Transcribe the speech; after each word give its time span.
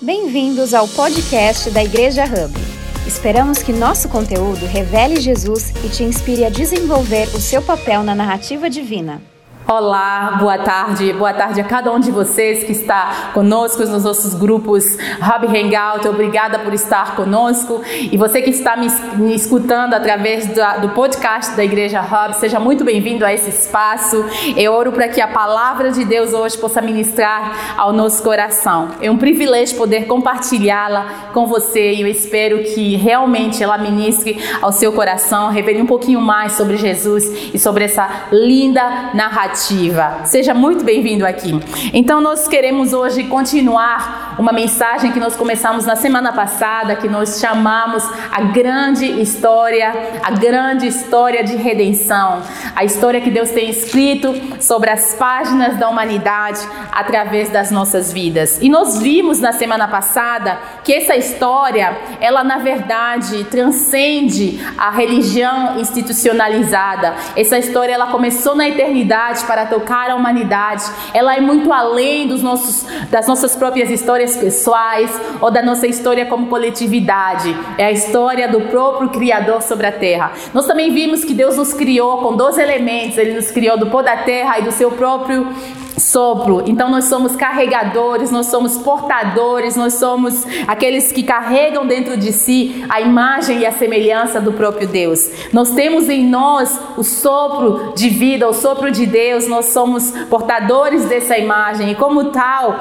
Bem-vindos 0.00 0.74
ao 0.74 0.86
podcast 0.86 1.70
da 1.70 1.82
Igreja 1.82 2.22
Hub. 2.22 2.54
Esperamos 3.04 3.64
que 3.64 3.72
nosso 3.72 4.08
conteúdo 4.08 4.64
revele 4.64 5.20
Jesus 5.20 5.70
e 5.84 5.88
te 5.88 6.04
inspire 6.04 6.44
a 6.44 6.48
desenvolver 6.48 7.26
o 7.34 7.40
seu 7.40 7.60
papel 7.60 8.04
na 8.04 8.14
narrativa 8.14 8.70
divina. 8.70 9.20
Olá, 9.70 10.38
boa 10.40 10.56
tarde, 10.56 11.12
boa 11.12 11.34
tarde 11.34 11.60
a 11.60 11.64
cada 11.64 11.92
um 11.92 12.00
de 12.00 12.10
vocês 12.10 12.64
que 12.64 12.72
está 12.72 13.32
conosco 13.34 13.84
nos 13.84 14.02
nossos 14.02 14.32
grupos 14.32 14.94
Hub 14.94 15.46
Hangout. 15.46 16.08
Obrigada 16.08 16.60
por 16.60 16.72
estar 16.72 17.14
conosco. 17.14 17.82
E 18.10 18.16
você 18.16 18.40
que 18.40 18.48
está 18.48 18.78
me, 18.78 18.88
me 19.16 19.34
escutando 19.34 19.92
através 19.92 20.46
do, 20.46 20.80
do 20.80 20.88
podcast 20.94 21.54
da 21.54 21.62
Igreja 21.62 22.00
Hub, 22.00 22.34
seja 22.36 22.58
muito 22.58 22.82
bem-vindo 22.82 23.26
a 23.26 23.34
esse 23.34 23.50
espaço. 23.50 24.24
Eu 24.56 24.72
oro 24.72 24.90
para 24.90 25.06
que 25.06 25.20
a 25.20 25.28
palavra 25.28 25.90
de 25.90 26.02
Deus 26.02 26.32
hoje 26.32 26.56
possa 26.56 26.80
ministrar 26.80 27.74
ao 27.76 27.92
nosso 27.92 28.22
coração. 28.22 28.92
É 29.02 29.10
um 29.10 29.18
privilégio 29.18 29.76
poder 29.76 30.06
compartilhá-la 30.06 31.28
com 31.34 31.46
você 31.46 31.92
e 31.92 32.00
eu 32.00 32.08
espero 32.08 32.64
que 32.64 32.96
realmente 32.96 33.62
ela 33.62 33.76
ministre 33.76 34.42
ao 34.62 34.72
seu 34.72 34.94
coração, 34.94 35.50
revele 35.50 35.82
um 35.82 35.86
pouquinho 35.86 36.22
mais 36.22 36.52
sobre 36.52 36.78
Jesus 36.78 37.50
e 37.52 37.58
sobre 37.58 37.84
essa 37.84 38.28
linda 38.32 39.10
narrativa 39.12 39.57
ativa. 39.58 40.20
Seja 40.24 40.54
muito 40.54 40.84
bem-vindo 40.84 41.26
aqui. 41.26 41.50
Então, 41.92 42.20
nós 42.20 42.46
queremos 42.46 42.92
hoje 42.92 43.24
continuar 43.24 44.27
uma 44.38 44.52
mensagem 44.52 45.10
que 45.10 45.18
nós 45.18 45.36
começamos 45.36 45.84
na 45.84 45.96
semana 45.96 46.32
passada, 46.32 46.94
que 46.94 47.08
nós 47.08 47.40
chamamos 47.40 48.08
a 48.30 48.40
grande 48.42 49.20
história, 49.20 49.92
a 50.22 50.30
grande 50.30 50.86
história 50.86 51.42
de 51.42 51.56
redenção, 51.56 52.42
a 52.74 52.84
história 52.84 53.20
que 53.20 53.30
Deus 53.30 53.50
tem 53.50 53.68
escrito 53.68 54.32
sobre 54.60 54.90
as 54.90 55.14
páginas 55.14 55.76
da 55.76 55.88
humanidade 55.88 56.60
através 56.92 57.50
das 57.50 57.72
nossas 57.72 58.12
vidas. 58.12 58.58
E 58.62 58.68
nós 58.68 58.98
vimos 59.00 59.40
na 59.40 59.52
semana 59.52 59.88
passada 59.88 60.58
que 60.84 60.94
essa 60.94 61.16
história, 61.16 61.98
ela 62.20 62.44
na 62.44 62.58
verdade 62.58 63.44
transcende 63.44 64.64
a 64.78 64.90
religião 64.90 65.80
institucionalizada. 65.80 67.14
Essa 67.36 67.58
história 67.58 67.92
ela 67.92 68.06
começou 68.06 68.54
na 68.54 68.68
eternidade 68.68 69.44
para 69.46 69.66
tocar 69.66 70.10
a 70.10 70.14
humanidade. 70.14 70.84
Ela 71.12 71.36
é 71.36 71.40
muito 71.40 71.72
além 71.72 72.28
dos 72.28 72.40
nossos, 72.40 72.86
das 73.10 73.26
nossas 73.26 73.56
próprias 73.56 73.90
histórias 73.90 74.27
pessoais 74.36 75.10
ou 75.40 75.50
da 75.50 75.62
nossa 75.62 75.86
história 75.86 76.26
como 76.26 76.46
coletividade. 76.46 77.54
É 77.76 77.86
a 77.86 77.92
história 77.92 78.48
do 78.48 78.62
próprio 78.62 79.08
Criador 79.10 79.62
sobre 79.62 79.86
a 79.86 79.92
terra. 79.92 80.32
Nós 80.52 80.66
também 80.66 80.92
vimos 80.92 81.24
que 81.24 81.34
Deus 81.34 81.56
nos 81.56 81.72
criou 81.72 82.18
com 82.18 82.36
dois 82.36 82.58
elementos: 82.58 83.18
Ele 83.18 83.34
nos 83.34 83.50
criou 83.50 83.78
do 83.78 83.86
pó 83.86 84.02
da 84.02 84.16
terra 84.18 84.58
e 84.58 84.62
do 84.62 84.72
seu 84.72 84.90
próprio 84.90 85.46
sopro. 85.98 86.62
Então 86.66 86.90
nós 86.90 87.04
somos 87.04 87.36
carregadores, 87.36 88.30
nós 88.30 88.46
somos 88.46 88.78
portadores, 88.78 89.76
nós 89.76 89.94
somos 89.94 90.44
aqueles 90.66 91.12
que 91.12 91.22
carregam 91.22 91.86
dentro 91.86 92.16
de 92.16 92.32
si 92.32 92.84
a 92.88 93.00
imagem 93.00 93.60
e 93.60 93.66
a 93.66 93.72
semelhança 93.72 94.40
do 94.40 94.52
próprio 94.52 94.86
Deus. 94.86 95.28
Nós 95.52 95.70
temos 95.72 96.08
em 96.08 96.24
nós 96.24 96.78
o 96.96 97.02
sopro 97.02 97.92
de 97.94 98.08
vida, 98.08 98.48
o 98.48 98.52
sopro 98.52 98.90
de 98.90 99.06
Deus, 99.06 99.48
nós 99.48 99.66
somos 99.66 100.10
portadores 100.28 101.04
dessa 101.04 101.36
imagem 101.36 101.90
e 101.90 101.94
como 101.94 102.26
tal, 102.26 102.80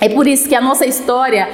é 0.00 0.08
por 0.08 0.26
isso 0.26 0.48
que 0.48 0.54
a 0.54 0.60
nossa 0.60 0.86
história, 0.86 1.48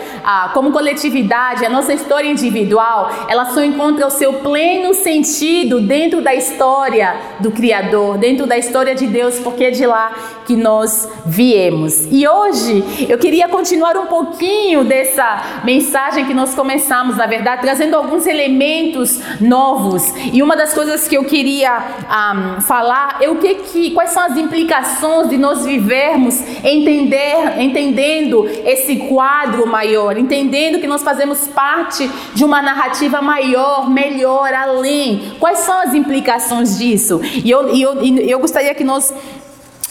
como 0.52 0.70
coletividade, 0.70 1.64
a 1.64 1.70
nossa 1.70 1.94
história 1.94 2.28
individual, 2.28 3.26
ela 3.28 3.46
só 3.46 3.62
encontra 3.62 4.06
o 4.06 4.10
seu 4.10 4.34
pleno 4.34 4.92
sentido 4.92 5.80
dentro 5.80 6.20
da 6.20 6.34
história 6.34 7.16
do 7.40 7.50
Criador, 7.50 8.18
dentro 8.18 8.46
da 8.46 8.58
história 8.58 8.94
de 8.94 9.06
Deus, 9.06 9.38
porque 9.38 9.64
é 9.64 9.70
de 9.70 9.86
lá 9.86 10.12
que 10.46 10.56
nós 10.56 11.08
viemos. 11.24 12.06
E 12.10 12.28
hoje 12.28 13.06
eu 13.08 13.16
queria 13.16 13.48
continuar 13.48 13.96
um 13.96 14.06
pouquinho 14.06 14.84
dessa 14.84 15.62
mensagem 15.64 16.26
que 16.26 16.34
nós 16.34 16.54
começamos, 16.54 17.16
na 17.16 17.26
verdade, 17.26 17.62
trazendo 17.62 17.96
alguns 17.96 18.26
elementos 18.26 19.20
novos. 19.40 20.12
E 20.32 20.42
uma 20.42 20.54
das 20.54 20.74
coisas 20.74 21.08
que 21.08 21.16
eu 21.16 21.24
queria 21.24 21.78
um, 21.78 22.60
falar 22.60 23.18
é 23.22 23.30
o 23.30 23.36
que, 23.36 23.54
que, 23.54 23.90
quais 23.92 24.10
são 24.10 24.22
as 24.22 24.36
implicações 24.36 25.30
de 25.30 25.38
nós 25.38 25.64
vivermos, 25.64 26.42
entender, 26.62 27.58
entendendo 27.58 28.33
entendendo 28.34 28.64
esse 28.64 28.96
quadro 28.96 29.66
maior, 29.66 30.16
entendendo 30.16 30.80
que 30.80 30.86
nós 30.86 31.02
fazemos 31.02 31.46
parte 31.48 32.10
de 32.34 32.44
uma 32.44 32.60
narrativa 32.60 33.22
maior, 33.22 33.88
melhor, 33.88 34.52
além. 34.52 35.36
Quais 35.38 35.60
são 35.60 35.80
as 35.80 35.94
implicações 35.94 36.78
disso? 36.78 37.20
E 37.22 37.50
eu, 37.50 37.68
eu, 37.68 38.02
eu 38.02 38.38
gostaria 38.38 38.74
que 38.74 38.84
nós 38.84 39.14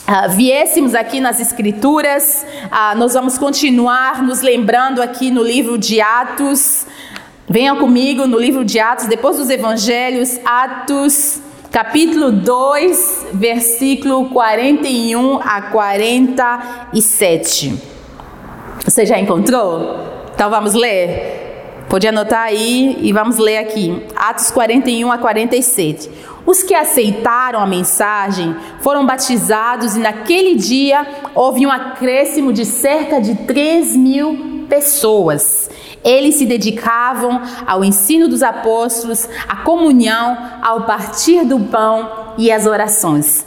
Uh, 0.05 0.29
viéssemos 0.31 0.93
aqui 0.93 1.21
nas 1.21 1.39
Escrituras, 1.39 2.45
uh, 2.65 2.97
nós 2.97 3.13
vamos 3.13 3.37
continuar 3.37 4.21
nos 4.21 4.41
lembrando 4.41 5.01
aqui 5.01 5.31
no 5.31 5.41
livro 5.41 5.77
de 5.77 6.01
Atos. 6.01 6.85
Venham 7.47 7.77
comigo 7.77 8.27
no 8.27 8.37
livro 8.37 8.65
de 8.65 8.81
Atos, 8.81 9.07
depois 9.07 9.37
dos 9.37 9.49
Evangelhos, 9.49 10.37
Atos, 10.43 11.39
capítulo 11.71 12.33
2, 12.33 13.27
versículo 13.31 14.25
41 14.25 15.39
a 15.41 15.61
47. 15.61 17.92
Você 18.93 19.07
já 19.07 19.19
encontrou? 19.19 19.97
Então 20.35 20.51
vamos 20.51 20.75
ler? 20.75 21.83
Pode 21.89 22.07
anotar 22.07 22.43
aí 22.43 22.99
e 23.01 23.11
vamos 23.11 23.39
ler 23.39 23.57
aqui. 23.57 24.05
Atos 24.15 24.51
41 24.51 25.11
a 25.11 25.17
47. 25.17 26.11
Os 26.45 26.61
que 26.61 26.75
aceitaram 26.75 27.59
a 27.59 27.65
mensagem 27.65 28.55
foram 28.81 29.03
batizados 29.03 29.95
e 29.95 29.99
naquele 29.99 30.53
dia 30.53 31.07
houve 31.33 31.65
um 31.65 31.71
acréscimo 31.71 32.53
de 32.53 32.65
cerca 32.65 33.19
de 33.19 33.33
3 33.33 33.95
mil 33.95 34.65
pessoas. 34.69 35.71
Eles 36.03 36.35
se 36.35 36.45
dedicavam 36.45 37.41
ao 37.65 37.83
ensino 37.83 38.27
dos 38.27 38.43
apóstolos, 38.43 39.27
à 39.49 39.55
comunhão, 39.55 40.37
ao 40.61 40.81
partir 40.81 41.43
do 41.45 41.59
pão 41.61 42.35
e 42.37 42.51
às 42.51 42.67
orações. 42.67 43.43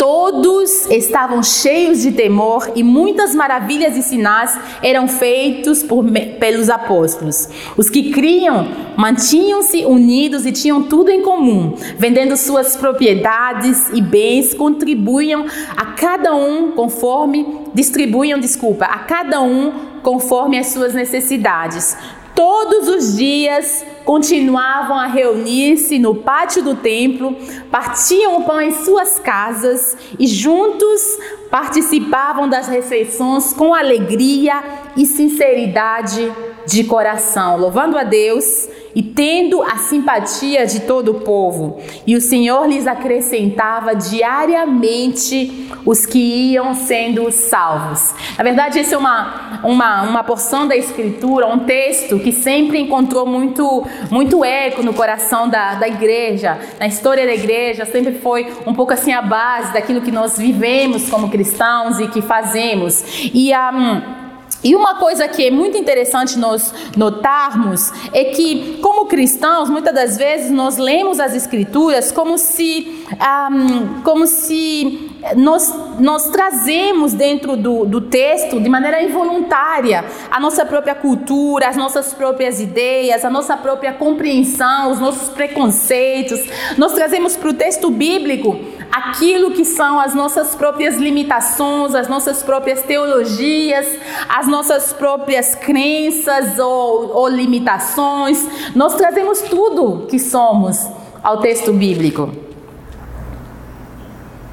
Todos 0.00 0.86
estavam 0.86 1.42
cheios 1.42 2.00
de 2.00 2.12
temor 2.12 2.72
e 2.74 2.82
muitas 2.82 3.34
maravilhas 3.34 3.98
e 3.98 4.02
sinais 4.02 4.58
eram 4.82 5.06
feitos 5.06 5.82
por, 5.82 6.02
pelos 6.40 6.70
apóstolos. 6.70 7.50
Os 7.76 7.90
que 7.90 8.10
criam 8.10 8.66
mantinham-se 8.96 9.84
unidos 9.84 10.46
e 10.46 10.52
tinham 10.52 10.84
tudo 10.84 11.10
em 11.10 11.20
comum, 11.20 11.74
vendendo 11.98 12.34
suas 12.34 12.78
propriedades 12.78 13.90
e 13.92 14.00
bens, 14.00 14.54
contribuíam 14.54 15.44
a 15.76 15.84
cada 15.92 16.34
um 16.34 16.70
conforme 16.70 17.60
distribuíam, 17.74 18.40
desculpa, 18.40 18.86
a 18.86 19.00
cada 19.00 19.42
um 19.42 19.70
conforme 20.02 20.58
as 20.58 20.68
suas 20.68 20.94
necessidades. 20.94 21.94
Todos 22.40 22.88
os 22.88 23.18
dias 23.18 23.84
continuavam 24.02 24.98
a 24.98 25.04
reunir-se 25.04 25.98
no 25.98 26.14
pátio 26.14 26.62
do 26.62 26.74
templo, 26.74 27.36
partiam 27.70 28.38
o 28.38 28.44
pão 28.44 28.62
em 28.62 28.72
suas 28.72 29.18
casas 29.18 29.94
e 30.18 30.26
juntos 30.26 31.18
participavam 31.50 32.48
das 32.48 32.66
refeições 32.66 33.52
com 33.52 33.74
alegria 33.74 34.54
e 34.96 35.04
sinceridade 35.04 36.32
de 36.66 36.82
coração, 36.84 37.58
louvando 37.58 37.98
a 37.98 38.04
Deus 38.04 38.70
e 38.94 39.02
tendo 39.02 39.62
a 39.62 39.76
simpatia 39.76 40.66
de 40.66 40.80
todo 40.80 41.12
o 41.12 41.20
povo. 41.20 41.80
E 42.06 42.16
o 42.16 42.20
Senhor 42.20 42.66
lhes 42.66 42.86
acrescentava 42.86 43.94
diariamente 43.94 45.68
os 45.84 46.04
que 46.04 46.18
iam 46.18 46.74
sendo 46.74 47.30
salvos. 47.30 48.14
Na 48.36 48.44
verdade, 48.44 48.80
isso 48.80 48.94
é 48.94 48.98
uma, 48.98 49.60
uma, 49.62 50.02
uma 50.02 50.24
porção 50.24 50.66
da 50.66 50.76
Escritura, 50.76 51.46
um 51.46 51.60
texto 51.60 52.18
que 52.18 52.32
sempre 52.32 52.78
encontrou 52.80 53.26
muito, 53.26 53.86
muito 54.10 54.44
eco 54.44 54.82
no 54.82 54.92
coração 54.92 55.48
da, 55.48 55.74
da 55.74 55.88
igreja, 55.88 56.58
na 56.78 56.86
história 56.86 57.24
da 57.24 57.34
igreja, 57.34 57.84
sempre 57.84 58.14
foi 58.14 58.52
um 58.66 58.74
pouco 58.74 58.92
assim 58.92 59.12
a 59.12 59.22
base 59.22 59.72
daquilo 59.72 60.00
que 60.00 60.10
nós 60.10 60.36
vivemos 60.36 61.08
como 61.08 61.30
cristãos 61.30 62.00
e 62.00 62.08
que 62.08 62.22
fazemos. 62.22 63.04
E 63.32 63.52
a. 63.52 63.70
Um, 63.70 64.19
e 64.62 64.76
uma 64.76 64.96
coisa 64.96 65.26
que 65.26 65.46
é 65.46 65.50
muito 65.50 65.78
interessante 65.78 66.38
nós 66.38 66.72
notarmos 66.96 67.92
é 68.12 68.24
que, 68.24 68.78
como 68.82 69.06
cristãos, 69.06 69.70
muitas 69.70 69.94
das 69.94 70.16
vezes 70.18 70.50
nós 70.50 70.76
lemos 70.76 71.18
as 71.18 71.34
Escrituras 71.34 72.12
como 72.12 72.36
se, 72.36 73.04
um, 73.50 74.02
como 74.02 74.26
se 74.26 75.10
nós, 75.36 75.74
nós 75.98 76.28
trazemos 76.30 77.14
dentro 77.14 77.56
do, 77.56 77.86
do 77.86 78.02
texto, 78.02 78.60
de 78.60 78.68
maneira 78.68 79.02
involuntária, 79.02 80.04
a 80.30 80.38
nossa 80.38 80.64
própria 80.64 80.94
cultura, 80.94 81.68
as 81.68 81.76
nossas 81.76 82.12
próprias 82.12 82.60
ideias, 82.60 83.24
a 83.24 83.30
nossa 83.30 83.56
própria 83.56 83.92
compreensão, 83.92 84.90
os 84.90 85.00
nossos 85.00 85.30
preconceitos. 85.30 86.40
Nós 86.76 86.92
trazemos 86.92 87.36
para 87.36 87.48
o 87.48 87.54
texto 87.54 87.90
bíblico 87.90 88.58
aquilo 88.90 89.52
que 89.52 89.64
são 89.64 89.98
as 89.98 90.14
nossas 90.14 90.54
próprias 90.54 90.96
limitações, 90.96 91.94
as 91.94 92.08
nossas 92.08 92.42
próprias 92.42 92.82
teologias, 92.82 93.86
as 94.28 94.46
nossas 94.46 94.92
próprias 94.92 95.54
crenças 95.54 96.58
ou, 96.58 97.16
ou 97.16 97.28
limitações. 97.28 98.46
Nós 98.74 98.94
trazemos 98.94 99.40
tudo 99.42 100.06
que 100.06 100.18
somos 100.18 100.86
ao 101.22 101.38
texto 101.38 101.72
bíblico. 101.72 102.30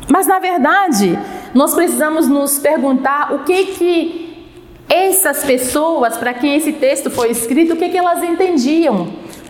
Mas 0.10 0.25
na 0.25 0.39
verdade, 0.39 1.18
nós 1.54 1.74
precisamos 1.74 2.28
nos 2.28 2.60
perguntar 2.60 3.34
o 3.34 3.39
que 3.39 3.66
que 3.66 4.28
essa 4.89 5.28
essas 5.28 5.44
pessoas, 5.44 6.16
para 6.16 6.34
quem 6.34 6.56
esse 6.56 6.72
texto 6.72 7.10
foi 7.10 7.31
escrito, 7.31 7.74
o 7.74 7.75
que, 7.75 7.89
que 7.89 7.98
elas 7.98 8.24
entendiam. 8.24 9.07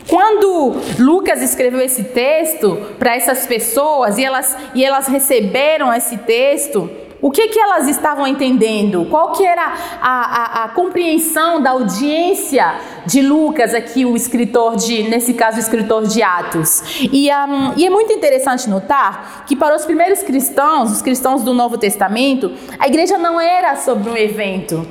Quando 0.07 0.75
Lucas 0.99 1.41
escreveu 1.41 1.81
esse 1.81 2.03
texto 2.03 2.77
para 2.97 3.15
essas 3.15 3.45
pessoas 3.45 4.17
e 4.17 4.23
elas, 4.23 4.55
e 4.73 4.83
elas 4.83 5.07
receberam 5.07 5.93
esse 5.93 6.17
texto, 6.17 6.89
o 7.19 7.31
que, 7.31 7.47
que 7.47 7.59
elas 7.59 7.87
estavam 7.87 8.27
entendendo? 8.27 9.05
Qual 9.09 9.31
que 9.31 9.43
era 9.45 9.73
a, 10.01 10.01
a, 10.01 10.63
a, 10.63 10.69
compreensão 10.69 11.61
da 11.61 11.71
audiência 11.71 12.75
de 13.05 13.21
Lucas, 13.21 13.73
aqui 13.73 14.05
o 14.05 14.15
escritor 14.15 14.75
de, 14.75 15.03
nesse 15.03 15.33
caso, 15.33 15.57
o 15.57 15.59
escritor 15.59 16.05
de 16.05 16.21
Atos? 16.21 16.83
E, 17.01 17.29
um, 17.29 17.73
e 17.75 17.85
é 17.85 17.89
muito 17.89 18.13
interessante 18.13 18.69
notar 18.69 19.45
que 19.47 19.55
para 19.55 19.75
os 19.75 19.83
primeiros 19.83 20.21
cristãos, 20.21 20.91
os 20.91 21.01
cristãos 21.01 21.43
do 21.43 21.53
Novo 21.53 21.77
Testamento, 21.77 22.51
a 22.77 22.87
igreja 22.87 23.17
não 23.17 23.41
era 23.41 23.75
sobre 23.75 24.09
um 24.09 24.15
evento 24.15 24.87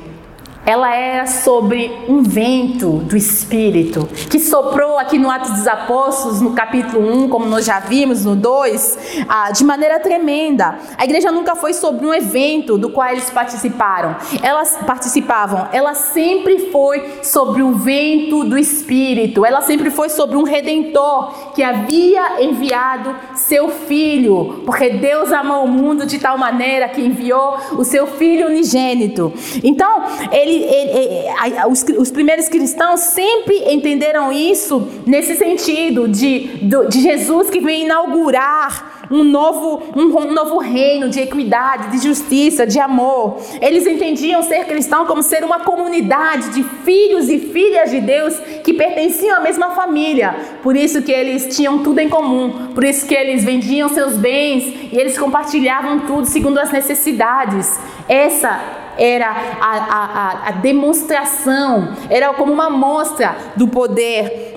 ela 0.67 0.93
era 0.93 1.27
sobre 1.27 1.97
um 2.09 2.25
vento 2.25 2.99
do 2.99 3.17
Espírito 3.17 4.09
que 4.29 4.41
soprou 4.41 4.99
aqui 4.99 5.17
no 5.17 5.31
Atos 5.31 5.53
dos 5.53 5.67
Apóstolos, 5.69 6.41
no 6.41 6.55
capítulo 6.55 7.09
1, 7.25 7.29
como 7.29 7.47
nós 7.47 7.65
já 7.65 7.79
vimos, 7.79 8.25
no 8.25 8.35
2, 8.35 9.25
ah, 9.29 9.53
de 9.53 9.65
maneira 9.65 10.01
tremenda. 10.01 10.77
A 10.99 11.05
igreja 11.05 11.31
nunca 11.31 11.55
foi 11.55 11.73
sobre 11.73 12.05
um 12.05 12.13
evento 12.13 12.77
do 12.77 12.91
qual 12.91 13.09
eles 13.09 13.31
participaram. 13.31 14.17
Elas 14.43 14.77
participavam, 14.85 15.69
ela 15.73 15.95
sempre 15.95 16.71
foi 16.73 17.21
sobre 17.23 17.63
o 17.63 17.75
vento 17.75 18.43
do 18.43 18.59
Espírito. 18.59 19.47
Ela 19.47 19.61
sempre 19.61 19.91
foi 19.91 20.09
sobre 20.09 20.37
um 20.37 20.43
redentor 20.43 21.53
que 21.55 21.63
havia 21.63 22.43
enviado 22.43 23.15
seu 23.37 23.69
filho, 23.69 24.63
porque 24.67 24.91
Deus 24.91 25.33
amou 25.33 25.65
o 25.65 25.69
mundo 25.69 26.05
de 26.07 26.19
tal 26.19 26.37
maneira 26.37 26.89
que 26.89 27.01
enviou 27.01 27.57
o 27.79 27.85
seu 27.85 28.09
filho 28.09 28.49
unigênito. 28.49 29.33
Então, 29.63 30.03
ele 30.33 30.56
ele, 30.57 30.99
ele, 30.99 31.67
os, 31.69 31.85
os, 31.99 32.11
primeiros 32.11 32.49
cristãos 32.49 33.01
sempre 33.01 33.73
entenderam 33.73 34.33
isso 34.33 34.89
nesse 35.07 35.37
sentido 35.37 36.09
de, 36.09 36.61
de 36.89 37.01
Jesus 37.01 37.51
que 37.51 37.61
vem 37.61 37.85
inaugurar 37.85 38.97
um 39.11 39.23
novo, 39.25 39.83
um, 39.95 40.33
novo 40.33 40.59
reino 40.59 41.09
de 41.09 41.21
equidade, 41.21 41.93
de 41.93 42.07
justiça, 42.07 42.67
de 42.67 42.79
amor. 42.79 43.41
Eles 43.61 43.87
entendiam 43.87 44.43
ser 44.43 44.65
cristão 44.65 45.07
como 45.07 45.23
ser 45.23 45.45
uma 45.45 45.61
comunidade 45.61 46.51
de 46.51 46.63
filhos 46.63 47.29
e 47.29 47.39
filhas 47.39 47.91
de 47.91 48.01
Deus 48.01 48.39
que 48.65 48.75
pertenciam 48.75 49.37
à 49.37 49.41
mesma 49.41 49.71
família. 49.71 50.35
Por 50.63 50.77
isso 50.77 51.03
que 51.03 51.13
eles 51.13 51.55
tinham 51.57 51.83
tudo 51.83 51.99
em 52.01 52.09
comum, 52.09 52.73
por 52.75 52.85
isso 52.85 53.07
que 53.07 53.15
eles 53.15 53.45
vendiam 53.45 53.89
seus 53.89 54.17
bens 54.17 54.65
e 54.93 54.99
eles 54.99 55.19
compartilhavam 55.19 56.01
tudo 56.01 56.27
segundo 56.27 56.59
as 56.59 56.73
necessidades. 56.73 57.79
Essa 58.09 58.86
era 58.99 59.29
a, 59.61 59.77
a, 59.77 60.49
a 60.49 60.51
demonstração, 60.53 61.95
era 62.09 62.33
como 62.35 62.53
uma 62.53 62.71
mostra 62.71 63.37
do 63.57 63.69
poder 63.69 64.55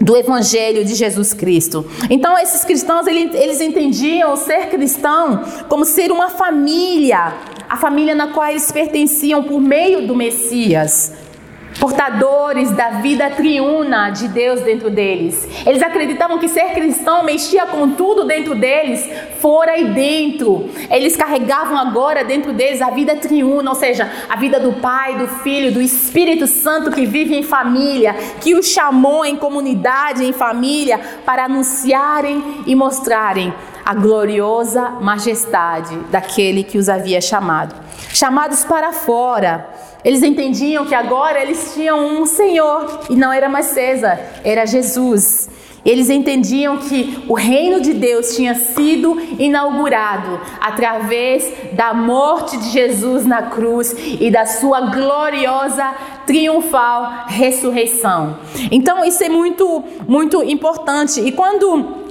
do 0.00 0.16
Evangelho 0.16 0.84
de 0.84 0.94
Jesus 0.94 1.32
Cristo. 1.32 1.88
Então, 2.10 2.36
esses 2.36 2.64
cristãos, 2.64 3.06
eles 3.06 3.60
entendiam 3.60 4.36
ser 4.36 4.68
cristão 4.68 5.44
como 5.68 5.84
ser 5.84 6.10
uma 6.10 6.28
família, 6.28 7.34
a 7.68 7.76
família 7.76 8.14
na 8.14 8.28
qual 8.28 8.48
eles 8.48 8.70
pertenciam 8.72 9.44
por 9.44 9.60
meio 9.60 10.06
do 10.06 10.16
Messias 10.16 11.12
portadores 11.78 12.70
da 12.72 12.90
vida 12.90 13.30
triuna 13.30 14.10
de 14.10 14.28
Deus 14.28 14.60
dentro 14.60 14.90
deles. 14.90 15.48
Eles 15.66 15.82
acreditavam 15.82 16.38
que 16.38 16.48
ser 16.48 16.70
cristão 16.72 17.24
mexia 17.24 17.66
com 17.66 17.90
tudo 17.90 18.24
dentro 18.24 18.54
deles, 18.54 19.08
fora 19.40 19.78
e 19.78 19.86
dentro. 19.86 20.68
Eles 20.90 21.16
carregavam 21.16 21.76
agora 21.76 22.24
dentro 22.24 22.52
deles 22.52 22.80
a 22.82 22.90
vida 22.90 23.16
triuna, 23.16 23.70
ou 23.70 23.76
seja, 23.76 24.10
a 24.28 24.36
vida 24.36 24.60
do 24.60 24.74
Pai, 24.74 25.16
do 25.16 25.28
Filho, 25.28 25.72
do 25.72 25.80
Espírito 25.80 26.46
Santo 26.46 26.90
que 26.90 27.06
vive 27.06 27.34
em 27.34 27.42
família, 27.42 28.14
que 28.40 28.54
os 28.54 28.66
chamou 28.66 29.24
em 29.24 29.36
comunidade, 29.36 30.24
em 30.24 30.32
família, 30.32 31.00
para 31.24 31.44
anunciarem 31.44 32.62
e 32.66 32.74
mostrarem 32.74 33.52
a 33.84 33.94
gloriosa 33.94 34.90
majestade 35.00 35.96
daquele 36.10 36.62
que 36.62 36.78
os 36.78 36.88
havia 36.88 37.20
chamado. 37.20 37.81
Chamados 38.12 38.64
para 38.64 38.92
fora 38.92 39.68
eles 40.04 40.22
entendiam 40.22 40.84
que 40.84 40.94
agora 40.94 41.40
eles 41.40 41.74
tinham 41.74 42.20
um 42.20 42.26
Senhor 42.26 43.02
e 43.08 43.14
não 43.14 43.32
era 43.32 43.48
mais 43.48 43.66
César, 43.66 44.18
era 44.44 44.66
Jesus. 44.66 45.48
Eles 45.84 46.10
entendiam 46.10 46.76
que 46.76 47.24
o 47.28 47.34
reino 47.34 47.80
de 47.80 47.92
Deus 47.92 48.36
tinha 48.36 48.54
sido 48.54 49.20
inaugurado 49.38 50.40
através 50.60 51.52
da 51.72 51.92
morte 51.92 52.56
de 52.56 52.70
Jesus 52.70 53.26
na 53.26 53.42
cruz 53.42 53.94
e 54.20 54.30
da 54.30 54.46
sua 54.46 54.92
gloriosa, 54.92 55.92
triunfal 56.24 57.26
ressurreição. 57.26 58.38
Então 58.70 59.04
isso 59.04 59.24
é 59.24 59.28
muito, 59.28 59.82
muito 60.06 60.40
importante. 60.44 61.20
E 61.20 61.32
quando 61.32 62.01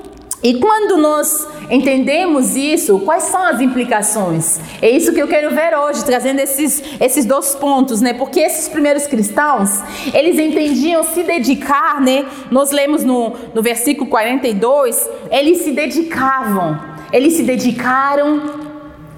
e 0.43 0.55
quando 0.55 0.97
nós 0.97 1.47
entendemos 1.69 2.55
isso, 2.55 2.99
quais 2.99 3.23
são 3.23 3.43
as 3.43 3.61
implicações? 3.61 4.59
É 4.81 4.89
isso 4.89 5.13
que 5.13 5.21
eu 5.21 5.27
quero 5.27 5.53
ver 5.53 5.77
hoje, 5.77 6.03
trazendo 6.03 6.39
esses, 6.39 6.81
esses 6.99 7.25
dois 7.25 7.53
pontos, 7.53 8.01
né? 8.01 8.13
Porque 8.13 8.39
esses 8.39 8.67
primeiros 8.67 9.05
cristãos, 9.05 9.69
eles 10.11 10.39
entendiam 10.39 11.03
se 11.03 11.21
dedicar, 11.21 12.01
né? 12.01 12.25
Nós 12.49 12.71
lemos 12.71 13.03
no, 13.03 13.33
no 13.53 13.61
versículo 13.61 14.09
42, 14.09 15.07
eles 15.29 15.59
se 15.59 15.71
dedicavam, 15.71 16.79
eles 17.13 17.33
se 17.33 17.43
dedicaram 17.43 18.41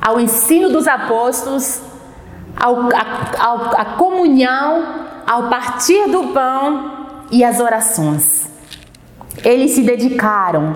ao 0.01 0.19
ensino 0.19 0.69
dos 0.69 0.89
apóstolos, 0.89 1.81
ao, 2.57 2.89
a, 2.93 3.45
ao, 3.45 3.57
a 3.79 3.85
comunhão, 3.97 5.05
ao 5.25 5.49
partir 5.49 6.09
do 6.09 6.33
pão 6.33 7.07
e 7.31 7.45
às 7.45 7.61
orações. 7.61 8.52
Eles 9.43 9.71
se 9.71 9.81
dedicaram. 9.81 10.75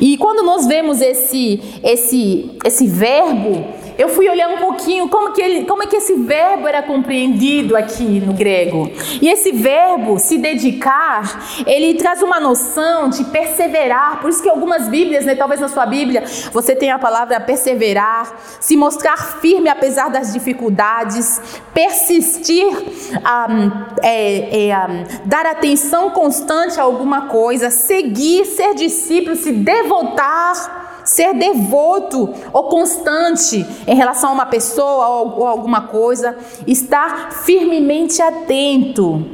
E 0.00 0.16
quando 0.16 0.42
nós 0.42 0.66
vemos 0.66 1.00
esse 1.00 1.60
esse 1.82 2.56
esse 2.64 2.86
verbo, 2.86 3.64
eu 3.98 4.08
fui 4.08 4.28
olhar 4.30 4.48
um 4.48 4.58
pouquinho 4.58 5.08
como 5.08 5.32
que 5.32 5.42
ele, 5.42 5.64
como 5.66 5.82
é 5.82 5.86
que 5.86 5.96
esse 5.96 6.14
verbo 6.14 6.68
era 6.68 6.80
compreendido 6.84 7.76
aqui 7.76 8.20
no 8.24 8.32
grego. 8.32 8.88
E 9.20 9.28
esse 9.28 9.50
verbo 9.50 10.20
se 10.20 10.38
dedicar, 10.38 11.44
ele 11.66 11.94
traz 11.94 12.22
uma 12.22 12.38
noção 12.38 13.08
de 13.08 13.24
perseverar. 13.24 14.20
Por 14.20 14.30
isso 14.30 14.40
que 14.40 14.48
algumas 14.48 14.88
Bíblias, 14.88 15.24
né, 15.24 15.34
talvez 15.34 15.60
na 15.60 15.68
sua 15.68 15.84
Bíblia, 15.84 16.22
você 16.52 16.76
tenha 16.76 16.94
a 16.94 16.98
palavra 16.98 17.40
perseverar, 17.40 18.38
se 18.60 18.76
mostrar 18.76 19.16
firme 19.40 19.68
apesar 19.68 20.08
das 20.10 20.32
dificuldades, 20.32 21.40
persistir, 21.74 22.68
um, 22.68 23.72
é, 24.00 24.68
é, 24.68 24.78
um, 24.86 25.28
dar 25.28 25.44
atenção 25.44 26.10
constante 26.10 26.78
a 26.78 26.84
alguma 26.84 27.22
coisa, 27.22 27.68
seguir, 27.68 28.44
ser 28.44 28.74
discípulo, 28.74 29.34
se 29.34 29.50
devotar 29.50 30.87
ser 31.18 31.34
devoto 31.34 32.32
ou 32.52 32.68
constante 32.68 33.66
em 33.88 33.94
relação 33.96 34.30
a 34.30 34.32
uma 34.34 34.46
pessoa 34.46 35.08
ou, 35.08 35.48
alguma 35.48 35.80
coisa, 35.80 36.38
estar 36.64 37.32
firmemente 37.32 38.22
atento. 38.22 39.26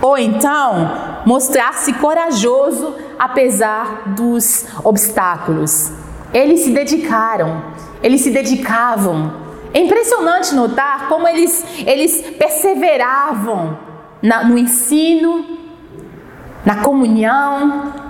Ou 0.00 0.16
então, 0.16 1.22
mostrar-se 1.26 1.92
corajoso 1.92 2.94
apesar 3.18 4.14
dos 4.14 4.64
obstáculos. 4.82 5.92
Eles 6.32 6.60
se 6.60 6.70
dedicaram, 6.70 7.64
eles 8.02 8.22
se 8.22 8.30
dedicavam. 8.30 9.30
É 9.74 9.80
impressionante 9.80 10.54
notar 10.54 11.06
como 11.08 11.28
eles, 11.28 11.66
eles 11.86 12.22
perseveravam 12.38 13.76
na, 14.22 14.42
no 14.42 14.56
ensino, 14.56 15.44
na 16.64 16.76
comunhão, 16.76 18.07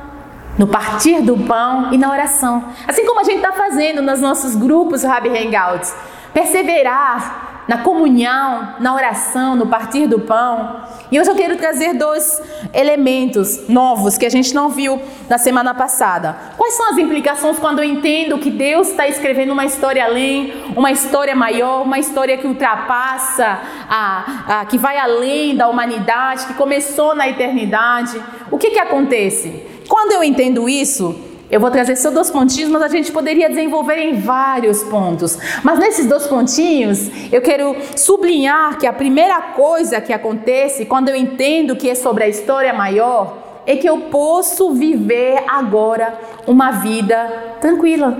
no 0.58 0.66
partir 0.66 1.22
do 1.22 1.38
pão 1.38 1.92
e 1.92 1.96
na 1.96 2.10
oração. 2.10 2.64
Assim 2.86 3.06
como 3.06 3.20
a 3.20 3.24
gente 3.24 3.36
está 3.36 3.52
fazendo 3.52 4.02
nos 4.02 4.20
nossos 4.20 4.56
grupos 4.56 5.04
Rabi 5.04 5.28
Hangouts. 5.28 5.94
Perseverar 6.34 7.48
na 7.68 7.78
comunhão, 7.78 8.76
na 8.80 8.94
oração, 8.94 9.54
no 9.54 9.66
partir 9.66 10.06
do 10.06 10.18
pão. 10.20 10.80
E 11.12 11.20
hoje 11.20 11.30
eu 11.30 11.34
quero 11.34 11.56
trazer 11.56 11.92
dois 11.92 12.42
elementos 12.72 13.68
novos 13.68 14.16
que 14.16 14.24
a 14.24 14.30
gente 14.30 14.54
não 14.54 14.70
viu 14.70 14.98
na 15.28 15.36
semana 15.36 15.74
passada. 15.74 16.34
Quais 16.56 16.74
são 16.74 16.88
as 16.88 16.96
implicações 16.96 17.58
quando 17.58 17.80
eu 17.80 17.84
entendo 17.84 18.38
que 18.38 18.50
Deus 18.50 18.88
está 18.88 19.06
escrevendo 19.06 19.52
uma 19.52 19.66
história 19.66 20.02
além, 20.02 20.54
uma 20.74 20.90
história 20.90 21.36
maior, 21.36 21.82
uma 21.82 21.98
história 21.98 22.38
que 22.38 22.46
ultrapassa, 22.46 23.58
a, 23.88 24.60
a, 24.60 24.64
que 24.64 24.78
vai 24.78 24.96
além 24.96 25.54
da 25.54 25.68
humanidade, 25.68 26.46
que 26.46 26.54
começou 26.54 27.14
na 27.14 27.28
eternidade? 27.28 28.18
O 28.50 28.56
que, 28.56 28.70
que 28.70 28.78
acontece? 28.78 29.77
Quando 29.88 30.12
eu 30.12 30.22
entendo 30.22 30.68
isso, 30.68 31.18
eu 31.50 31.58
vou 31.58 31.70
trazer 31.70 31.96
só 31.96 32.10
dois 32.10 32.30
pontinhos, 32.30 32.70
mas 32.70 32.82
a 32.82 32.88
gente 32.88 33.10
poderia 33.10 33.48
desenvolver 33.48 33.96
em 33.96 34.20
vários 34.20 34.84
pontos. 34.84 35.38
Mas 35.62 35.78
nesses 35.78 36.06
dois 36.06 36.26
pontinhos, 36.26 37.08
eu 37.32 37.40
quero 37.40 37.74
sublinhar 37.96 38.78
que 38.78 38.86
a 38.86 38.92
primeira 38.92 39.40
coisa 39.40 40.00
que 40.00 40.12
acontece 40.12 40.84
quando 40.84 41.08
eu 41.08 41.16
entendo 41.16 41.74
que 41.74 41.88
é 41.88 41.94
sobre 41.94 42.24
a 42.24 42.28
história 42.28 42.72
maior 42.74 43.62
é 43.64 43.76
que 43.76 43.88
eu 43.88 43.98
posso 44.02 44.72
viver 44.72 45.42
agora 45.48 46.18
uma 46.46 46.70
vida 46.70 47.56
tranquila. 47.60 48.18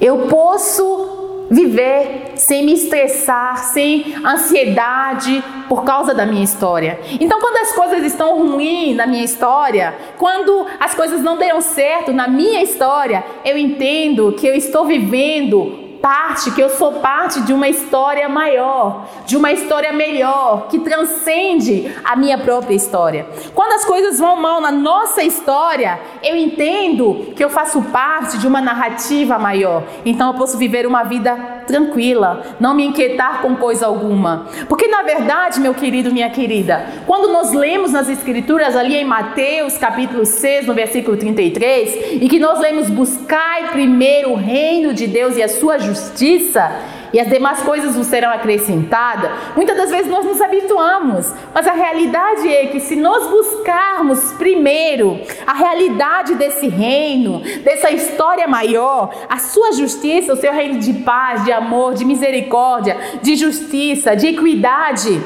Eu 0.00 0.26
posso 0.28 1.21
viver 1.52 2.32
sem 2.34 2.64
me 2.64 2.72
estressar, 2.72 3.58
sem 3.72 4.14
ansiedade 4.24 5.44
por 5.68 5.84
causa 5.84 6.14
da 6.14 6.24
minha 6.24 6.42
história. 6.42 6.98
Então, 7.20 7.38
quando 7.40 7.58
as 7.58 7.72
coisas 7.72 8.02
estão 8.04 8.38
ruins 8.38 8.96
na 8.96 9.06
minha 9.06 9.22
história, 9.22 9.94
quando 10.16 10.66
as 10.80 10.94
coisas 10.94 11.20
não 11.22 11.36
deram 11.36 11.60
certo 11.60 12.12
na 12.12 12.26
minha 12.26 12.62
história, 12.62 13.22
eu 13.44 13.56
entendo 13.56 14.32
que 14.32 14.46
eu 14.46 14.54
estou 14.54 14.86
vivendo 14.86 15.81
parte, 16.02 16.50
que 16.50 16.60
eu 16.60 16.68
sou 16.68 16.94
parte 16.94 17.40
de 17.42 17.52
uma 17.52 17.68
história 17.68 18.28
maior, 18.28 19.06
de 19.24 19.36
uma 19.36 19.52
história 19.52 19.92
melhor, 19.92 20.66
que 20.68 20.80
transcende 20.80 21.94
a 22.04 22.16
minha 22.16 22.36
própria 22.36 22.74
história. 22.74 23.26
Quando 23.54 23.74
as 23.74 23.84
coisas 23.84 24.18
vão 24.18 24.36
mal 24.36 24.60
na 24.60 24.72
nossa 24.72 25.22
história, 25.22 26.00
eu 26.22 26.36
entendo 26.36 27.32
que 27.36 27.42
eu 27.42 27.48
faço 27.48 27.80
parte 27.82 28.36
de 28.38 28.46
uma 28.48 28.60
narrativa 28.60 29.38
maior. 29.38 29.84
Então 30.04 30.32
eu 30.32 30.34
posso 30.34 30.58
viver 30.58 30.86
uma 30.86 31.04
vida 31.04 31.61
tranquila, 31.66 32.42
não 32.60 32.74
me 32.74 32.86
inquietar 32.86 33.42
com 33.42 33.56
coisa 33.56 33.86
alguma. 33.86 34.46
Porque 34.68 34.88
na 34.88 35.02
verdade, 35.02 35.60
meu 35.60 35.74
querido, 35.74 36.12
minha 36.12 36.30
querida, 36.30 36.84
quando 37.06 37.32
nós 37.32 37.52
lemos 37.52 37.92
nas 37.92 38.08
escrituras 38.08 38.76
ali 38.76 38.96
em 38.96 39.04
Mateus, 39.04 39.78
capítulo 39.78 40.24
6, 40.24 40.66
no 40.66 40.74
versículo 40.74 41.16
33, 41.16 42.22
e 42.22 42.28
que 42.28 42.38
nós 42.38 42.60
lemos 42.60 42.90
buscai 42.90 43.70
primeiro 43.70 44.32
o 44.32 44.36
reino 44.36 44.92
de 44.92 45.06
Deus 45.06 45.36
e 45.36 45.42
a 45.42 45.48
sua 45.48 45.78
justiça, 45.78 46.12
justiça 46.12 47.01
e 47.12 47.20
as 47.20 47.28
demais 47.28 47.62
coisas 47.62 47.94
nos 47.94 48.06
serão 48.06 48.30
acrescentadas, 48.30 49.30
muitas 49.54 49.76
das 49.76 49.90
vezes 49.90 50.10
nós 50.10 50.24
nos 50.24 50.40
habituamos, 50.40 51.32
mas 51.54 51.66
a 51.66 51.72
realidade 51.72 52.48
é 52.48 52.66
que 52.66 52.80
se 52.80 52.96
nós 52.96 53.28
buscarmos 53.28 54.32
primeiro 54.32 55.20
a 55.46 55.52
realidade 55.52 56.34
desse 56.34 56.68
reino, 56.68 57.40
dessa 57.62 57.90
história 57.90 58.46
maior, 58.48 59.14
a 59.28 59.38
sua 59.38 59.72
justiça, 59.72 60.32
o 60.32 60.36
seu 60.36 60.52
reino 60.52 60.78
de 60.78 60.92
paz, 60.94 61.44
de 61.44 61.52
amor, 61.52 61.94
de 61.94 62.04
misericórdia, 62.04 62.96
de 63.22 63.36
justiça, 63.36 64.16
de 64.16 64.28
equidade, 64.28 65.22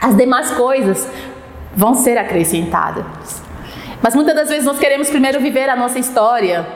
as 0.00 0.16
demais 0.16 0.50
coisas 0.50 1.08
vão 1.74 1.94
ser 1.94 2.18
acrescentadas. 2.18 3.04
Mas 4.02 4.14
muitas 4.14 4.34
das 4.34 4.48
vezes 4.48 4.64
nós 4.64 4.78
queremos 4.78 5.08
primeiro 5.08 5.40
viver 5.40 5.68
a 5.68 5.76
nossa 5.76 5.98
história 5.98 6.66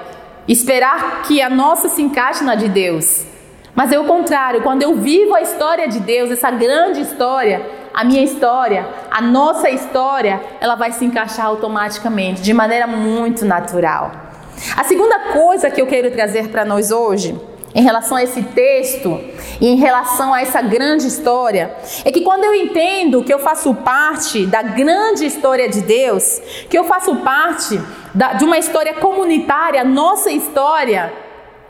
esperar 0.49 1.23
que 1.23 1.43
a 1.43 1.51
nossa 1.51 1.89
se 1.89 2.01
encaixe 2.01 2.43
na 2.43 2.55
de 2.55 2.69
Deus. 2.69 3.27
Mas 3.79 3.93
é 3.93 3.99
o 4.01 4.03
contrário, 4.03 4.61
quando 4.61 4.83
eu 4.83 4.97
vivo 4.97 5.37
a 5.37 5.41
história 5.41 5.87
de 5.87 6.01
Deus, 6.01 6.33
essa 6.33 6.51
grande 6.51 7.01
história, 7.01 7.65
a 7.95 8.03
minha 8.03 8.25
história, 8.25 8.85
a 9.09 9.23
nossa 9.23 9.71
história, 9.71 10.43
ela 10.61 10.75
vai 10.75 10.91
se 10.91 11.05
encaixar 11.05 11.47
automaticamente, 11.47 12.43
de 12.43 12.53
maneira 12.53 12.89
muito 12.89 13.45
natural. 13.45 14.11
A 14.77 14.83
segunda 14.83 15.33
coisa 15.33 15.71
que 15.71 15.81
eu 15.81 15.87
quero 15.87 16.11
trazer 16.11 16.49
para 16.49 16.65
nós 16.65 16.91
hoje, 16.91 17.41
em 17.73 17.81
relação 17.81 18.17
a 18.17 18.23
esse 18.25 18.43
texto 18.43 19.17
e 19.61 19.69
em 19.69 19.77
relação 19.77 20.35
a 20.35 20.41
essa 20.41 20.61
grande 20.61 21.07
história, 21.07 21.73
é 22.05 22.11
que 22.11 22.23
quando 22.23 22.43
eu 22.43 22.55
entendo 22.57 23.23
que 23.23 23.33
eu 23.33 23.39
faço 23.39 23.73
parte 23.77 24.45
da 24.45 24.61
grande 24.61 25.25
história 25.25 25.69
de 25.69 25.83
Deus, 25.83 26.43
que 26.69 26.77
eu 26.77 26.83
faço 26.83 27.15
parte 27.19 27.81
da, 28.13 28.33
de 28.33 28.45
uma 28.45 28.59
história 28.59 28.95
comunitária, 28.95 29.85
nossa 29.85 30.33
história, 30.33 31.13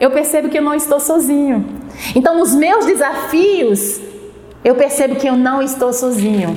eu 0.01 0.11
percebo 0.11 0.49
que 0.49 0.57
eu 0.57 0.63
não 0.63 0.75
estou 0.75 0.99
sozinho. 0.99 1.78
Então, 2.15 2.37
nos 2.37 2.55
meus 2.55 2.87
desafios, 2.87 4.01
eu 4.65 4.75
percebo 4.75 5.17
que 5.17 5.29
eu 5.29 5.37
não 5.37 5.63
estou 5.63 5.93
sozinho. 5.93 6.57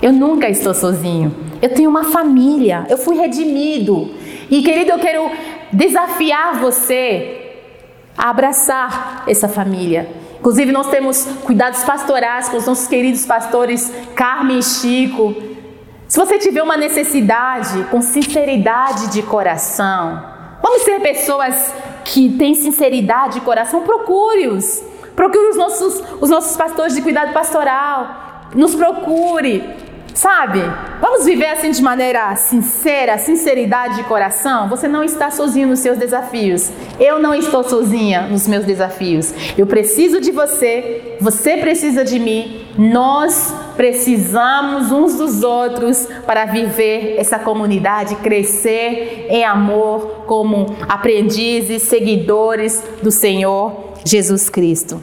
Eu 0.00 0.12
nunca 0.12 0.48
estou 0.48 0.74
sozinho. 0.74 1.34
Eu 1.60 1.74
tenho 1.74 1.90
uma 1.90 2.04
família, 2.04 2.86
eu 2.88 2.96
fui 2.96 3.16
redimido. 3.16 4.14
E 4.50 4.62
querido, 4.62 4.92
eu 4.92 4.98
quero 4.98 5.30
desafiar 5.72 6.58
você 6.58 7.58
a 8.16 8.30
abraçar 8.30 9.24
essa 9.26 9.48
família. 9.48 10.08
Inclusive, 10.38 10.72
nós 10.72 10.88
temos 10.88 11.24
cuidados 11.44 11.82
pastorais 11.82 12.48
com 12.48 12.56
os 12.56 12.66
nossos 12.66 12.88
queridos 12.88 13.26
pastores 13.26 13.92
Carmen 14.14 14.58
e 14.58 14.62
Chico. 14.62 15.34
Se 16.08 16.18
você 16.18 16.38
tiver 16.38 16.62
uma 16.62 16.76
necessidade, 16.76 17.84
com 17.90 18.00
sinceridade 18.00 19.08
de 19.08 19.22
coração, 19.22 20.24
vamos 20.62 20.82
ser 20.82 20.98
pessoas 21.00 21.72
que 22.12 22.28
têm 22.30 22.54
sinceridade 22.54 23.34
de 23.34 23.40
coração, 23.40 23.82
procure-os. 23.82 24.82
Procure 25.14 25.50
os 25.50 25.56
nossos, 25.56 26.02
os 26.20 26.28
nossos 26.28 26.56
pastores 26.56 26.94
de 26.94 27.02
cuidado 27.02 27.32
pastoral. 27.32 28.48
Nos 28.54 28.74
procure. 28.74 29.62
Sabe? 30.12 30.60
Vamos 31.00 31.24
viver 31.24 31.46
assim 31.46 31.70
de 31.70 31.80
maneira 31.80 32.34
sincera, 32.34 33.16
sinceridade 33.16 33.96
de 33.96 34.04
coração. 34.04 34.68
Você 34.68 34.88
não 34.88 35.04
está 35.04 35.30
sozinho 35.30 35.68
nos 35.68 35.78
seus 35.78 35.96
desafios. 35.98 36.70
Eu 36.98 37.20
não 37.20 37.32
estou 37.32 37.62
sozinha 37.62 38.22
nos 38.22 38.48
meus 38.48 38.64
desafios. 38.64 39.32
Eu 39.56 39.66
preciso 39.66 40.20
de 40.20 40.32
você, 40.32 41.16
você 41.20 41.58
precisa 41.58 42.04
de 42.04 42.18
mim. 42.18 42.59
Nós 42.78 43.54
precisamos 43.76 44.90
uns 44.90 45.16
dos 45.16 45.42
outros 45.42 46.06
para 46.26 46.44
viver 46.46 47.16
essa 47.18 47.38
comunidade, 47.38 48.16
crescer 48.16 49.26
em 49.28 49.44
amor 49.44 50.24
como 50.26 50.76
aprendizes, 50.88 51.82
seguidores 51.82 52.82
do 53.02 53.10
Senhor 53.10 53.94
Jesus 54.04 54.48
Cristo. 54.48 55.02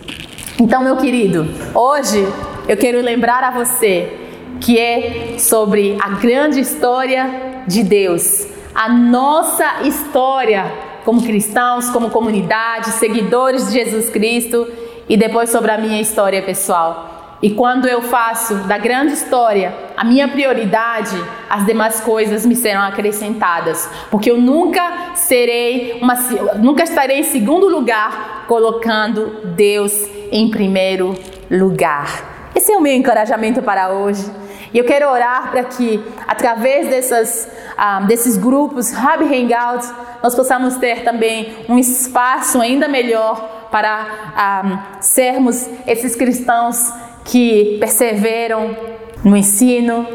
Então, 0.59 0.83
meu 0.83 0.97
querido, 0.97 1.47
hoje 1.73 2.27
eu 2.67 2.75
quero 2.77 3.01
lembrar 3.01 3.43
a 3.43 3.51
você 3.51 4.11
que 4.59 4.79
é 4.79 5.35
sobre 5.37 5.97
a 6.01 6.09
grande 6.09 6.59
história 6.59 7.63
de 7.67 7.83
Deus, 7.83 8.47
a 8.73 8.89
nossa 8.89 9.83
história 9.83 10.65
como 11.05 11.23
cristãos, 11.23 11.89
como 11.89 12.09
comunidade, 12.09 12.91
seguidores 12.91 13.67
de 13.67 13.73
Jesus 13.73 14.09
Cristo 14.09 14.67
e 15.07 15.15
depois 15.15 15.49
sobre 15.49 15.71
a 15.71 15.77
minha 15.77 16.01
história 16.01 16.41
pessoal. 16.41 17.16
E 17.41 17.51
quando 17.51 17.87
eu 17.87 18.01
faço 18.01 18.55
da 18.67 18.79
grande 18.79 19.13
história 19.13 19.71
a 19.95 20.03
minha 20.03 20.27
prioridade, 20.27 21.15
as 21.47 21.65
demais 21.65 21.99
coisas 21.99 22.45
me 22.45 22.55
serão 22.55 22.81
acrescentadas, 22.81 23.87
porque 24.09 24.31
eu 24.31 24.39
nunca 24.39 25.15
serei 25.15 25.99
uma 26.01 26.15
nunca 26.57 26.83
estarei 26.83 27.19
em 27.19 27.23
segundo 27.23 27.67
lugar 27.67 28.45
colocando 28.47 29.41
Deus 29.55 29.93
em 30.31 30.49
primeiro 30.49 31.13
lugar. 31.49 32.51
Esse 32.55 32.71
é 32.71 32.77
o 32.77 32.81
meu 32.81 32.93
encorajamento 32.93 33.61
para 33.61 33.89
hoje. 33.89 34.25
E 34.73 34.77
eu 34.79 34.83
quero 34.83 35.07
orar 35.09 35.51
para 35.51 35.63
que, 35.63 36.03
através 36.27 36.89
dessas, 36.89 37.49
ah, 37.77 38.01
desses 38.01 38.35
grupos, 38.35 38.91
Hub 38.91 39.23
Hangouts, 39.23 39.93
nós 40.21 40.35
possamos 40.35 40.75
ter 40.75 41.03
também 41.03 41.55
um 41.69 41.77
espaço 41.77 42.59
ainda 42.59 42.87
melhor 42.87 43.67
para 43.71 44.07
ah, 44.35 44.97
sermos 44.99 45.69
esses 45.85 46.15
cristãos 46.15 46.91
que 47.27 47.77
perseveram 47.79 48.75
no 49.23 49.35
ensino, 49.37 50.07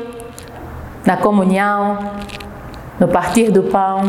na 1.04 1.16
comunhão, 1.16 1.98
no 2.98 3.06
partir 3.08 3.50
do 3.50 3.64
pão 3.64 4.02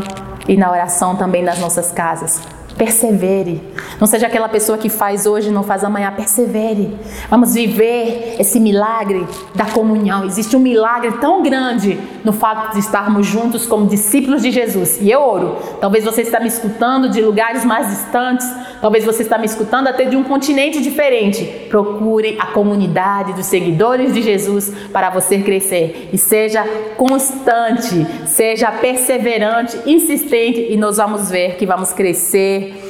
e 0.48 0.58
na 0.58 0.72
oração 0.72 1.16
também 1.16 1.44
nas 1.44 1.60
nossas 1.60 1.92
casas. 1.92 2.42
Persevere. 2.78 3.62
Não 4.00 4.08
seja 4.08 4.26
aquela 4.26 4.50
pessoa 4.50 4.80
que 4.80 4.90
faz 4.90 5.28
hoje 5.28 5.50
e 5.50 5.52
não 5.52 5.62
faz 5.62 5.84
amanhã. 5.84 6.12
Persevere. 6.12 6.98
Vamos 7.30 7.54
viver 7.54 8.36
esse 8.40 8.60
milagre 8.60 9.28
da 9.54 9.66
comunhão. 9.66 10.26
Existe 10.26 10.56
um 10.56 10.60
milagre 10.60 11.12
tão 11.22 11.44
grande 11.44 12.00
no 12.24 12.34
fato 12.34 12.74
de 12.74 12.80
estarmos 12.80 13.28
juntos 13.28 13.68
como 13.68 13.86
discípulos 13.86 14.42
de 14.42 14.50
Jesus. 14.50 15.00
E 15.00 15.12
eu 15.12 15.22
oro. 15.22 15.58
Talvez 15.80 16.04
você 16.04 16.24
está 16.24 16.40
me 16.40 16.48
escutando 16.48 17.10
de 17.10 17.22
lugares 17.22 17.64
mais 17.64 17.90
distantes. 17.90 18.48
Talvez 18.84 19.06
você 19.06 19.22
está 19.22 19.38
me 19.38 19.46
escutando 19.46 19.88
até 19.88 20.04
de 20.04 20.18
um 20.18 20.26
continente 20.26 20.82
diferente. 20.82 21.46
Procure 21.70 22.36
a 22.38 22.48
comunidade 22.48 23.32
dos 23.32 23.46
seguidores 23.46 24.14
de 24.14 24.22
Jesus 24.22 24.74
para 24.92 25.10
você 25.10 25.38
crescer. 25.38 26.10
E 26.12 26.18
seja 26.18 26.66
constante, 26.98 28.06
seja 28.28 28.70
perseverante, 28.74 29.78
insistente. 29.86 30.68
E 30.70 30.76
nós 30.76 30.98
vamos 30.98 31.32
ver 31.32 31.56
que 31.56 31.66
vamos 31.66 31.94
crescer 31.94 32.83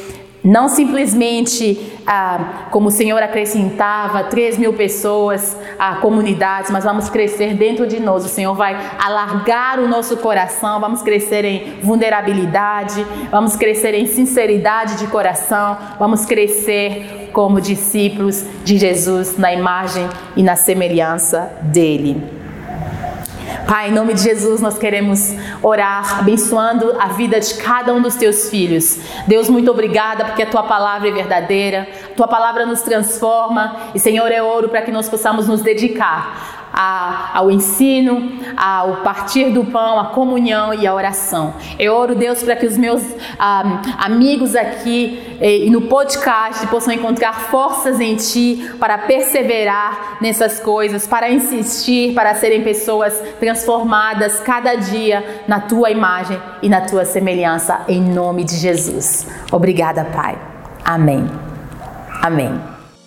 não 0.43 0.67
simplesmente, 0.67 1.79
ah, 2.05 2.67
como 2.69 2.89
o 2.89 2.91
Senhor 2.91 3.21
acrescentava, 3.23 4.25
3 4.25 4.57
mil 4.57 4.73
pessoas, 4.73 5.57
a 5.79 5.95
comunidades, 5.95 6.69
mas 6.69 6.83
vamos 6.83 7.09
crescer 7.09 7.53
dentro 7.53 7.87
de 7.87 7.99
nós. 7.99 8.25
O 8.25 8.29
Senhor 8.29 8.53
vai 8.53 8.77
alargar 8.99 9.79
o 9.79 9.87
nosso 9.87 10.17
coração, 10.17 10.81
vamos 10.81 11.01
crescer 11.01 11.45
em 11.45 11.79
vulnerabilidade, 11.81 13.05
vamos 13.31 13.55
crescer 13.55 13.93
em 13.93 14.05
sinceridade 14.05 14.97
de 14.97 15.07
coração, 15.07 15.77
vamos 15.97 16.25
crescer 16.25 17.29
como 17.31 17.61
discípulos 17.61 18.45
de 18.65 18.77
Jesus 18.77 19.37
na 19.37 19.53
imagem 19.53 20.07
e 20.35 20.43
na 20.43 20.57
semelhança 20.57 21.51
dele. 21.61 22.42
Pai, 23.67 23.89
em 23.89 23.93
nome 23.93 24.13
de 24.13 24.21
Jesus, 24.21 24.59
nós 24.61 24.77
queremos 24.77 25.33
orar, 25.61 26.19
abençoando 26.19 26.95
a 26.99 27.07
vida 27.07 27.39
de 27.39 27.53
cada 27.55 27.93
um 27.93 28.01
dos 28.01 28.15
teus 28.15 28.49
filhos. 28.49 28.99
Deus, 29.25 29.49
muito 29.49 29.71
obrigada, 29.71 30.25
porque 30.25 30.43
a 30.43 30.49
tua 30.49 30.63
palavra 30.63 31.07
é 31.07 31.11
verdadeira, 31.11 31.87
tua 32.15 32.27
palavra 32.27 32.65
nos 32.65 32.81
transforma, 32.81 33.75
e 33.95 33.99
Senhor, 33.99 34.31
é 34.31 34.43
ouro 34.43 34.69
para 34.69 34.81
que 34.81 34.91
nós 34.91 35.07
possamos 35.07 35.47
nos 35.47 35.61
dedicar 35.61 36.62
ao 36.73 37.51
ensino, 37.51 38.31
ao 38.57 38.97
partir 38.97 39.51
do 39.51 39.63
pão, 39.65 39.99
a 39.99 40.05
comunhão 40.05 40.73
e 40.73 40.87
a 40.87 40.93
oração. 40.93 41.53
Eu 41.77 41.93
oro, 41.93 42.15
Deus, 42.15 42.41
para 42.41 42.55
que 42.55 42.65
os 42.65 42.77
meus 42.77 43.03
ah, 43.37 43.81
amigos 43.99 44.55
aqui 44.55 45.37
e 45.39 45.69
no 45.69 45.81
podcast 45.81 46.65
possam 46.67 46.93
encontrar 46.93 47.33
forças 47.49 47.99
em 47.99 48.15
Ti 48.15 48.71
para 48.79 48.97
perseverar 48.97 50.17
nessas 50.21 50.59
coisas, 50.59 51.05
para 51.05 51.29
insistir, 51.29 52.13
para 52.13 52.33
serem 52.35 52.63
pessoas 52.63 53.21
transformadas 53.39 54.39
cada 54.39 54.75
dia 54.75 55.43
na 55.47 55.59
Tua 55.59 55.91
imagem 55.91 56.39
e 56.61 56.69
na 56.69 56.81
Tua 56.81 57.05
semelhança, 57.05 57.81
em 57.87 58.01
nome 58.01 58.43
de 58.43 58.55
Jesus. 58.55 59.27
Obrigada, 59.51 60.05
Pai. 60.05 60.37
Amém. 60.83 61.29
Amém. 62.21 62.59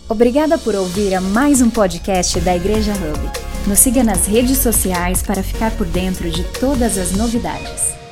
Obrigada 0.09 0.57
por 0.57 0.75
ouvir 0.75 1.15
a 1.15 1.21
mais 1.21 1.61
um 1.61 1.69
podcast 1.69 2.39
da 2.41 2.55
Igreja 2.55 2.93
Hub. 2.93 3.46
Nos 3.67 3.81
siga 3.81 4.05
nas 4.05 4.27
redes 4.27 4.59
sociais 4.59 5.25
para 5.25 5.43
ficar 5.43 5.73
por 5.73 5.89
dentro 5.89 6.31
de 6.31 6.45
todas 6.61 6.97
as 6.97 7.11
novidades. 7.11 8.06